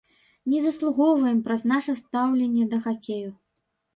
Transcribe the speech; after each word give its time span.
Не 0.51 0.59
заслугоўваем 0.67 1.37
праз 1.49 1.61
наша 1.73 1.95
стаўленне 2.01 2.65
да 2.71 2.79
хакею. 2.87 3.29